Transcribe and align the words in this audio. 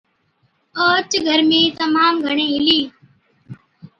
اوهچ 0.79 1.11
گرمِي 1.25 1.61
تمام 1.79 2.13
گھڻِي 2.25 2.45
هِلِي، 2.53 2.79